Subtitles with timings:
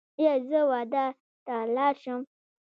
[0.19, 1.05] ایا زه واده
[1.45, 2.21] ته لاړ شم؟